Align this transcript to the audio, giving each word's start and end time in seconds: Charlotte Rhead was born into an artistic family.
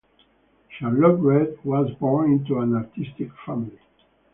Charlotte 0.67 1.19
Rhead 1.21 1.59
was 1.63 1.91
born 1.99 2.31
into 2.31 2.57
an 2.57 2.73
artistic 2.73 3.29
family. 3.45 3.77